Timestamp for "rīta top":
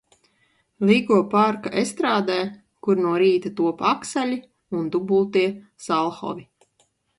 3.25-3.85